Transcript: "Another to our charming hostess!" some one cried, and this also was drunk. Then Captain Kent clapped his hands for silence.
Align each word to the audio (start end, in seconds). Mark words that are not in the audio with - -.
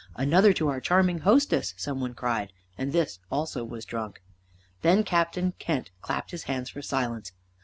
"Another 0.15 0.51
to 0.53 0.67
our 0.67 0.81
charming 0.81 1.19
hostess!" 1.19 1.75
some 1.77 2.01
one 2.01 2.15
cried, 2.15 2.51
and 2.75 2.91
this 2.91 3.19
also 3.31 3.63
was 3.63 3.85
drunk. 3.85 4.23
Then 4.81 5.03
Captain 5.03 5.53
Kent 5.59 5.91
clapped 6.01 6.31
his 6.31 6.45
hands 6.45 6.71
for 6.71 6.81
silence. 6.81 7.33